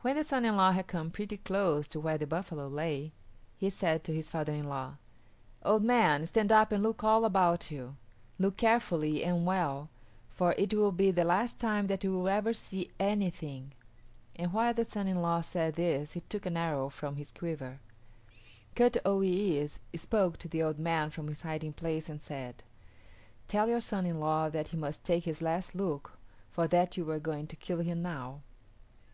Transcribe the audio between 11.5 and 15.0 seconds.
time that you will ever see anything"; and while the